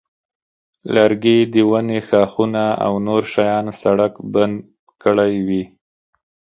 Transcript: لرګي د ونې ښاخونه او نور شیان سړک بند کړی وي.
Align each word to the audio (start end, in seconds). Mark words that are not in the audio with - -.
لرګي 0.93 1.39
د 1.53 1.55
ونې 1.69 1.99
ښاخونه 2.07 2.65
او 2.85 2.93
نور 3.07 3.23
شیان 3.33 3.65
سړک 3.81 4.13
بند 4.33 4.55
کړی 5.03 5.33
وي. 5.47 5.63